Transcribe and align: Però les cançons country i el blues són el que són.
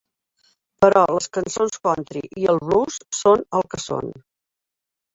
Però 0.85 1.03
les 1.17 1.29
cançons 1.39 1.77
country 1.89 2.25
i 2.45 2.51
el 2.57 2.65
blues 2.65 3.01
són 3.21 3.47
el 3.61 3.71
que 3.75 3.85
són. 3.89 4.15